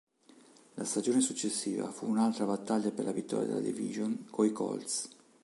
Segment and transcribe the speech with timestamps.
[0.77, 5.09] La stagione successiva fu un'altra battaglia per la vittoria della division coi Colts.